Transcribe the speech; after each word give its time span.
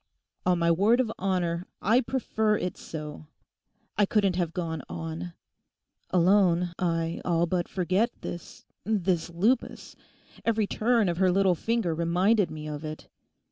'On 0.47 0.57
my 0.57 0.71
word 0.71 0.99
of 0.99 1.11
honour, 1.19 1.67
I 1.79 2.01
prefer 2.01 2.57
it 2.57 2.75
so. 2.75 3.27
I 3.99 4.07
couldn't 4.07 4.35
have 4.35 4.51
gone 4.51 4.81
on. 4.89 5.33
Alone 6.09 6.73
I 6.79 7.21
all 7.23 7.45
but 7.45 7.67
forget 7.67 8.09
this—this 8.21 9.29
lupus. 9.29 9.95
Every 10.43 10.65
turn 10.65 11.07
of 11.07 11.17
her 11.19 11.29
little 11.31 11.53
finger 11.53 11.93
reminded 11.93 12.49
me 12.49 12.67
of 12.67 12.83
it. 12.83 13.09